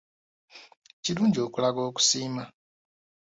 Kirungi 1.03 1.39
okulaga 1.45 1.79
okusiima. 1.89 2.43